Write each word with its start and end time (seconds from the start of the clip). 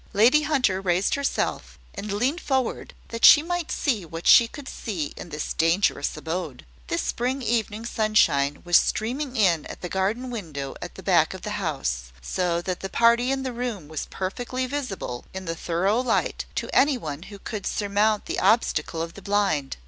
Lady 0.13 0.41
Hunter 0.41 0.81
raised 0.81 1.13
herself, 1.13 1.77
and 1.93 2.11
leaned 2.11 2.41
forward, 2.41 2.95
that 3.09 3.23
she 3.23 3.43
might 3.43 3.71
see 3.71 4.03
what 4.03 4.25
she 4.25 4.47
could 4.47 4.67
see 4.67 5.13
in 5.15 5.29
this 5.29 5.53
dangerous 5.53 6.17
abode. 6.17 6.65
The 6.87 6.97
spring 6.97 7.43
evening 7.43 7.85
sunshine 7.85 8.63
was 8.65 8.77
streaming 8.77 9.35
in 9.35 9.67
at 9.67 9.81
the 9.81 9.89
garden 9.89 10.31
window 10.31 10.73
at 10.81 10.95
the 10.95 11.03
back 11.03 11.35
of 11.35 11.43
the 11.43 11.51
house; 11.61 12.11
so 12.19 12.63
that 12.63 12.79
the 12.79 12.89
party 12.89 13.31
in 13.31 13.43
the 13.43 13.53
room 13.53 13.87
was 13.87 14.07
perfectly 14.07 14.65
visible, 14.65 15.25
in 15.35 15.45
the 15.45 15.53
thorough 15.53 15.99
light, 16.01 16.45
to 16.55 16.67
any 16.75 16.97
one 16.97 17.21
who 17.29 17.37
could 17.37 17.67
surmount 17.67 18.25
the 18.25 18.39
obstacle 18.39 19.03
of 19.03 19.13
the 19.13 19.21
blind. 19.21 19.77